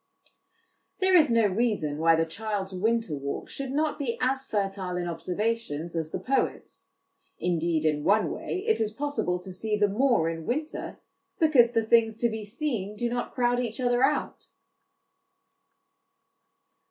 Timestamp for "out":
14.03-14.47